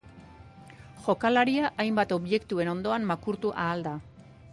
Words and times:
Jokalaria 1.07 1.69
hainbat 1.83 2.15
objektuen 2.17 2.73
ondoan 2.73 3.05
makurtu 3.11 3.53
ahal 3.67 3.85
da. 3.89 3.95